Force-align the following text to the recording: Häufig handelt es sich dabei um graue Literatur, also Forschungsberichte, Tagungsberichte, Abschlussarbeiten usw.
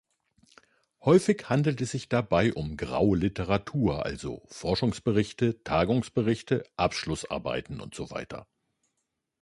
Häufig 1.01 1.47
handelt 1.49 1.79
es 1.79 1.91
sich 1.91 2.09
dabei 2.09 2.55
um 2.55 2.75
graue 2.75 3.15
Literatur, 3.15 4.03
also 4.03 4.41
Forschungsberichte, 4.47 5.61
Tagungsberichte, 5.63 6.63
Abschlussarbeiten 6.75 7.79
usw. 7.81 8.25